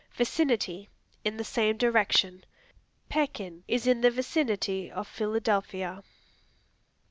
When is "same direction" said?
1.43-2.43